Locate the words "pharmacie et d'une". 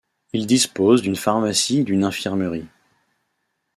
1.15-2.03